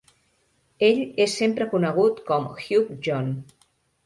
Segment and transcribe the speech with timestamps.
[0.87, 3.31] Ell és sempre conegut com "Hugh John".